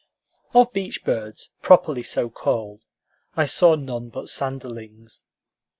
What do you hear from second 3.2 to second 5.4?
I saw none but sanderlings.